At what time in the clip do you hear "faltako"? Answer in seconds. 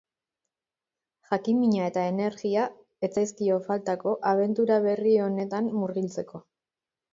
3.69-4.15